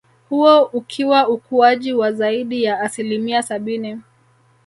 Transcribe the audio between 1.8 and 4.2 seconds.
wa zaidi ya asilimia sabini